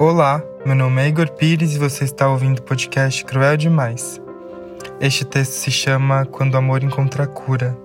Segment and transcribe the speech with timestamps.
[0.00, 4.20] Olá, meu nome é Igor Pires e você está ouvindo o podcast Cruel Demais.
[5.00, 7.76] Este texto se chama Quando o Amor Encontra Cura.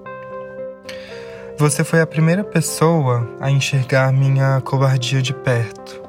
[1.57, 6.03] Você foi a primeira pessoa a enxergar minha covardia de perto.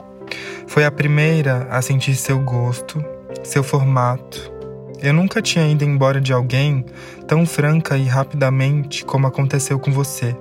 [0.67, 3.03] Foi a primeira a sentir seu gosto,
[3.43, 4.53] seu formato.
[5.01, 6.85] Eu nunca tinha ido embora de alguém
[7.27, 10.37] tão franca e rapidamente como aconteceu com você.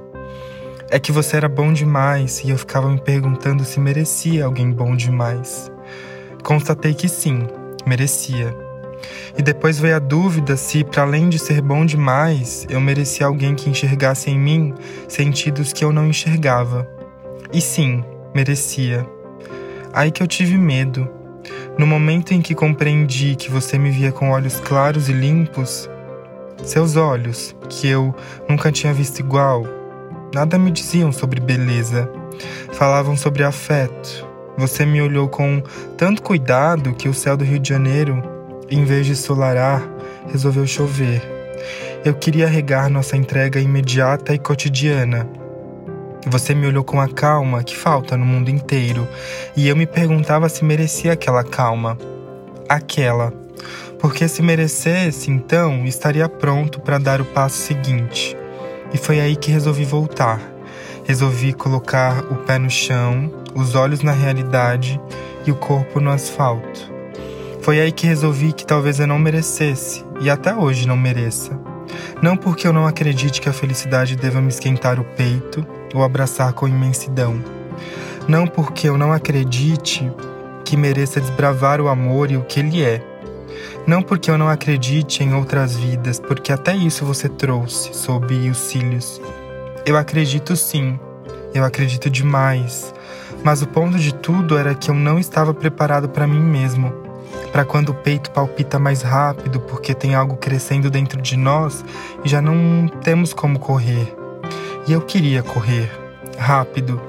[0.93, 4.95] É que você era bom demais e eu ficava me perguntando se merecia alguém bom
[4.95, 5.71] demais.
[6.43, 7.47] Constatei que sim,
[7.83, 8.55] merecia.
[9.35, 13.55] E depois veio a dúvida se, para além de ser bom demais, eu merecia alguém
[13.55, 14.75] que enxergasse em mim
[15.07, 16.87] sentidos que eu não enxergava.
[17.51, 19.03] E sim, merecia.
[19.91, 21.09] Aí que eu tive medo.
[21.75, 25.89] No momento em que compreendi que você me via com olhos claros e limpos,
[26.63, 28.13] seus olhos, que eu
[28.47, 29.65] nunca tinha visto igual,
[30.33, 32.09] nada me diziam sobre beleza.
[32.73, 34.27] Falavam sobre afeto.
[34.57, 35.61] Você me olhou com
[35.97, 38.33] tanto cuidado que o céu do Rio de Janeiro
[38.69, 39.83] em vez de solarar,
[40.27, 41.21] resolveu chover.
[42.03, 45.27] Eu queria regar nossa entrega imediata e cotidiana.
[46.27, 49.07] Você me olhou com a calma que falta no mundo inteiro,
[49.55, 51.97] e eu me perguntava se merecia aquela calma.
[52.67, 53.31] Aquela.
[53.99, 58.35] Porque se merecesse, então estaria pronto para dar o passo seguinte.
[58.93, 60.39] E foi aí que resolvi voltar.
[61.03, 64.99] Resolvi colocar o pé no chão, os olhos na realidade
[65.45, 66.91] e o corpo no asfalto.
[67.61, 71.57] Foi aí que resolvi que talvez eu não merecesse, e até hoje não mereça.
[72.21, 76.53] Não porque eu não acredite que a felicidade deva me esquentar o peito ou abraçar
[76.53, 77.41] com imensidão.
[78.27, 80.11] Não porque eu não acredite
[80.63, 83.01] que mereça desbravar o amor e o que ele é.
[83.85, 88.57] Não porque eu não acredite em outras vidas, porque até isso você trouxe sob os
[88.57, 89.21] cílios.
[89.85, 90.99] Eu acredito sim,
[91.53, 92.93] eu acredito demais.
[93.43, 97.03] Mas o ponto de tudo era que eu não estava preparado para mim mesmo
[97.53, 101.85] para quando o peito palpita mais rápido porque tem algo crescendo dentro de nós
[102.25, 104.15] e já não temos como correr.
[104.87, 105.89] E eu queria correr,
[106.37, 106.99] rápido,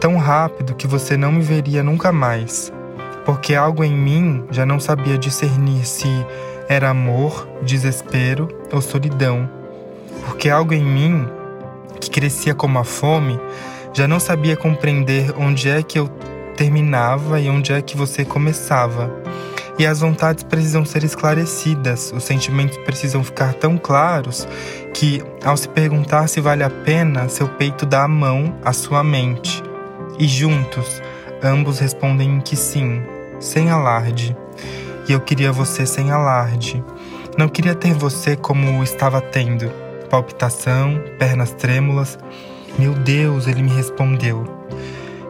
[0.00, 2.72] tão rápido que você não me veria nunca mais,
[3.28, 6.08] porque algo em mim já não sabia discernir se
[6.66, 9.50] era amor, desespero ou solidão.
[10.24, 11.28] Porque algo em mim,
[12.00, 13.38] que crescia como a fome,
[13.92, 16.08] já não sabia compreender onde é que eu
[16.56, 19.12] terminava e onde é que você começava.
[19.78, 24.48] E as vontades precisam ser esclarecidas, os sentimentos precisam ficar tão claros
[24.94, 29.04] que, ao se perguntar se vale a pena, seu peito dá a mão à sua
[29.04, 29.62] mente.
[30.18, 31.02] E juntos,
[31.42, 33.02] ambos respondem que sim,
[33.40, 34.36] sem alarde.
[35.08, 36.82] E eu queria você sem alarde.
[37.36, 39.70] Não queria ter você como estava tendo
[40.10, 42.18] palpitação, pernas trêmulas.
[42.78, 44.44] Meu Deus, ele me respondeu.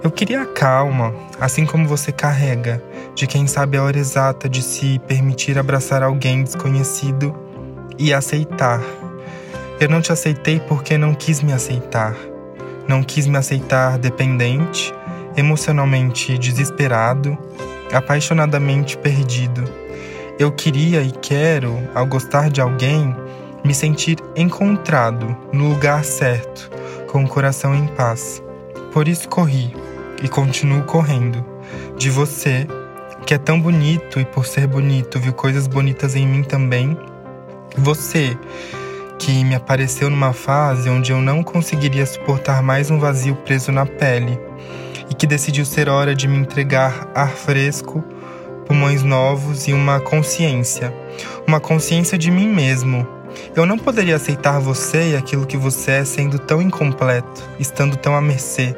[0.03, 2.83] Eu queria a calma, assim como você carrega
[3.15, 7.35] de quem sabe a hora exata de se permitir abraçar alguém desconhecido
[7.99, 8.81] e aceitar.
[9.81, 12.17] Eu não te aceitei porque não quis me aceitar.
[12.87, 14.95] Não quis me aceitar dependente,
[15.37, 17.37] emocionalmente desesperado,
[17.93, 19.65] apaixonadamente perdido.
[20.39, 23.15] Eu queria e quero, ao gostar de alguém,
[23.65, 26.71] me sentir encontrado no lugar certo,
[27.09, 28.43] com o coração em paz.
[28.93, 29.75] Por isso corri
[30.23, 31.45] e continuo correndo
[31.97, 32.67] de você
[33.27, 36.97] que é tão bonito e por ser bonito viu coisas bonitas em mim também.
[37.77, 38.39] Você,
[39.19, 43.85] que me apareceu numa fase onde eu não conseguiria suportar mais um vazio preso na
[43.85, 44.39] pele
[45.11, 48.05] e que decidiu ser hora de me entregar ar fresco,
[48.67, 50.95] pulmões novos e uma consciência,
[51.47, 53.07] uma consciência de mim mesmo.
[53.55, 58.15] Eu não poderia aceitar você e aquilo que você é sendo tão incompleto, estando tão
[58.15, 58.75] à mercê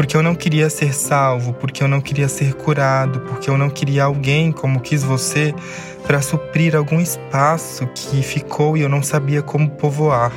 [0.00, 3.68] porque eu não queria ser salvo, porque eu não queria ser curado, porque eu não
[3.68, 5.54] queria alguém como quis você
[6.06, 10.32] para suprir algum espaço que ficou e eu não sabia como povoar.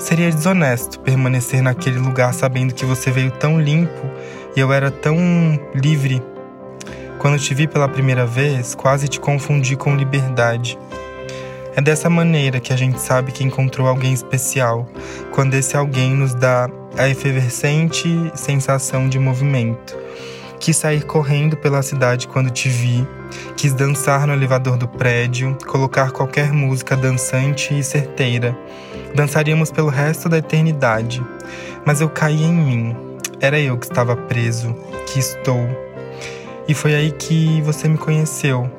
[0.00, 4.10] Seria desonesto permanecer naquele lugar sabendo que você veio tão limpo
[4.56, 5.14] e eu era tão
[5.74, 6.22] livre.
[7.18, 10.78] Quando te vi pela primeira vez, quase te confundi com liberdade.
[11.76, 14.88] É dessa maneira que a gente sabe que encontrou alguém especial,
[15.32, 19.96] quando esse alguém nos dá a efervescente sensação de movimento.
[20.60, 23.08] Quis sair correndo pela cidade quando te vi,
[23.56, 28.54] quis dançar no elevador do prédio, colocar qualquer música dançante e certeira.
[29.14, 31.24] Dançaríamos pelo resto da eternidade.
[31.86, 32.96] Mas eu caí em mim.
[33.40, 34.76] Era eu que estava preso,
[35.06, 35.66] que estou.
[36.68, 38.70] E foi aí que você me conheceu,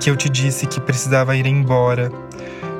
[0.00, 2.10] que eu te disse que precisava ir embora.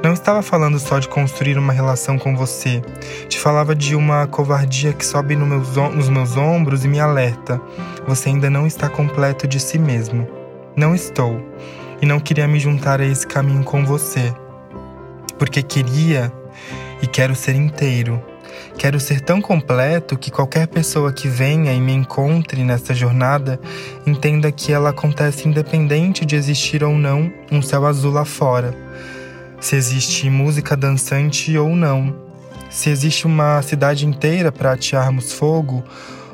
[0.03, 2.81] Não estava falando só de construir uma relação com você.
[3.29, 7.61] Te falava de uma covardia que sobe no meus, nos meus ombros e me alerta.
[8.07, 10.29] Você ainda não está completo de si mesmo.
[10.77, 11.45] Não estou.
[12.01, 14.33] E não queria me juntar a esse caminho com você.
[15.37, 16.33] Porque queria
[17.03, 18.23] e quero ser inteiro.
[18.79, 23.61] Quero ser tão completo que qualquer pessoa que venha e me encontre nessa jornada
[24.07, 28.73] entenda que ela acontece independente de existir ou não um céu azul lá fora
[29.61, 32.15] se existe música dançante ou não,
[32.71, 35.83] se existe uma cidade inteira para atearmos fogo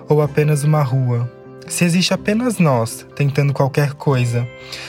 [0.08, 1.30] ou apenas uma rua.
[1.66, 4.46] Se existe apenas nós tentando qualquer coisa,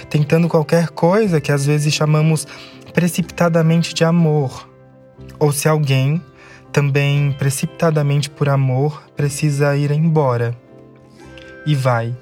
[0.09, 2.45] tentando qualquer coisa que às vezes chamamos
[2.93, 4.67] precipitadamente de amor,
[5.39, 6.21] ou se alguém,
[6.71, 10.55] também precipitadamente por amor, precisa ir embora.
[11.65, 12.15] E vai.